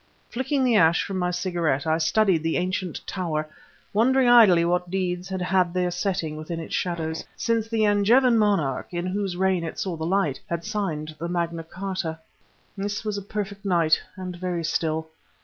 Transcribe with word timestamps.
Flicking 0.31 0.63
the 0.63 0.75
ash 0.75 1.03
from 1.03 1.19
my 1.19 1.29
cigarette, 1.29 1.85
I 1.85 1.99
studied 1.99 2.41
the 2.41 2.57
ancient 2.57 3.05
tower 3.05 3.47
wondering 3.93 4.27
idly 4.27 4.65
what 4.65 4.89
deeds 4.89 5.29
had 5.29 5.43
had 5.43 5.75
their 5.75 5.91
setting 5.91 6.37
within 6.37 6.59
its 6.59 6.73
shadows, 6.73 7.23
since 7.37 7.67
the 7.67 7.85
Angevin 7.85 8.35
monarch, 8.35 8.87
in 8.89 9.05
whose 9.05 9.37
reign 9.37 9.63
it 9.63 9.77
saw 9.77 9.95
the 9.95 10.03
light, 10.07 10.39
had 10.49 10.65
signed 10.65 11.15
the 11.19 11.29
Magna 11.29 11.63
Charta. 11.63 12.17
This 12.75 13.05
was 13.05 13.15
a 13.19 13.21
perfect 13.21 13.63
night, 13.63 14.01
and 14.17 14.35
very 14.35 14.63
still. 14.63 15.07